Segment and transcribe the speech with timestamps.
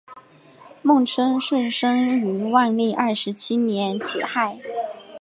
[0.81, 4.57] 孟称舜生于万历二十七年己亥。